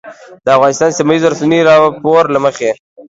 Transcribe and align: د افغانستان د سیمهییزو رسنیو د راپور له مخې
د 0.45 0.47
افغانستان 0.57 0.89
د 0.89 0.97
سیمهییزو 0.99 1.31
رسنیو 1.33 1.67
د 1.67 1.69
راپور 1.83 2.23
له 2.35 2.39
مخې 2.45 2.69